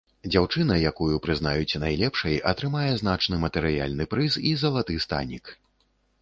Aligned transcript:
Дзяўчына, 0.33 0.77
якую 0.91 1.17
прызнаюць 1.25 1.79
найлепшай, 1.83 2.37
атрымае 2.53 2.89
значны 3.03 3.39
матэрыяльны 3.45 4.09
прыз 4.15 4.41
і 4.53 4.55
залаты 4.63 4.99
станік. 5.07 5.55